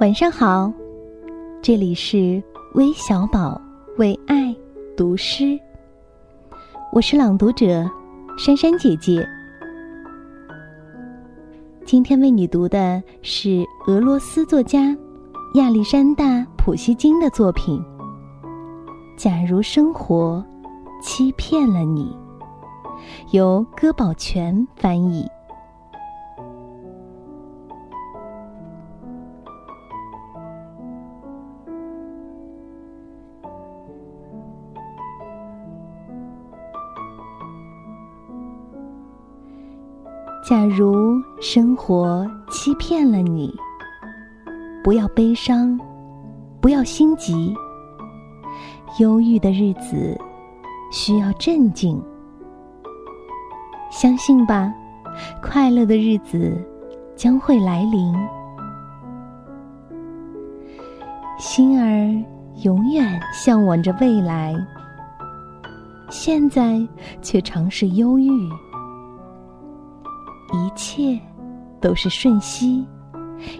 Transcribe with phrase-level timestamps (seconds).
[0.00, 0.72] 晚上好，
[1.60, 2.42] 这里是
[2.74, 3.60] 微小宝
[3.98, 4.54] 为爱
[4.96, 5.58] 读诗，
[6.92, 7.88] 我是朗读者
[8.36, 9.24] 珊珊姐姐。
[11.84, 14.96] 今天为你读的是俄罗斯作家
[15.54, 16.24] 亚历山大·
[16.56, 17.78] 普希金的作品
[19.16, 20.44] 《假如生活
[21.00, 22.16] 欺骗了你》，
[23.36, 25.24] 由歌宝全翻译。
[40.42, 43.54] 假如生活欺骗了你，
[44.82, 45.78] 不要悲伤，
[46.60, 47.54] 不要心急。
[48.98, 50.20] 忧郁的日子
[50.90, 52.02] 需要镇静，
[53.88, 54.74] 相信吧，
[55.40, 56.60] 快乐的日子
[57.14, 58.12] 将会来临。
[61.38, 62.20] 心儿
[62.64, 64.52] 永远向往着未来，
[66.10, 66.84] 现在
[67.22, 68.28] 却常是忧郁。
[70.52, 71.18] 一切
[71.80, 72.86] 都是瞬息，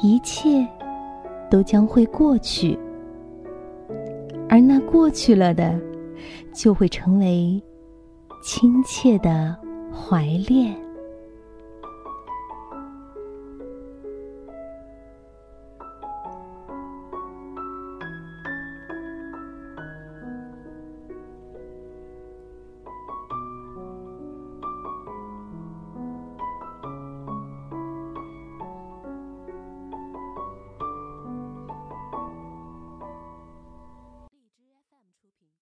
[0.00, 0.66] 一切
[1.50, 2.78] 都将会过去，
[4.48, 5.78] 而那过去了的，
[6.54, 7.62] 就会成为
[8.42, 9.56] 亲切的
[9.92, 10.85] 怀恋。